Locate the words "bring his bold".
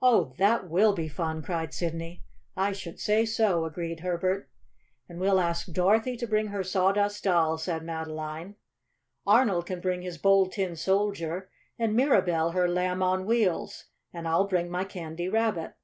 9.82-10.52